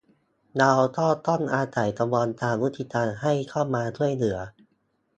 [0.57, 4.37] เราก็ต้องอาศัยกระบวนการยุติธรรมให้เข้ามาช่วยเหลือ